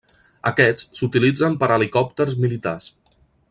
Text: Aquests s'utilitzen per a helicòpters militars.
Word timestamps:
Aquests 0.51 0.87
s'utilitzen 1.01 1.59
per 1.61 1.69
a 1.69 1.77
helicòpters 1.77 2.37
militars. 2.47 2.93